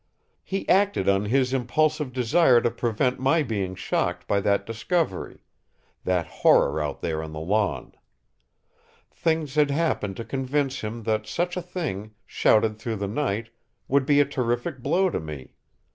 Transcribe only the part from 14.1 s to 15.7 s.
a terrific blow to me.